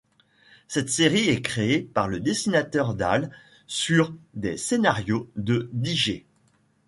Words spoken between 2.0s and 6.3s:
le dessinateur Dale sur des scénarios de Didgé.